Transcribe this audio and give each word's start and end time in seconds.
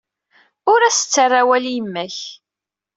Ur 0.71 0.79
as-ttarra 0.83 1.37
awal 1.41 1.65
i 1.67 1.71
yemma-k. 1.75 2.17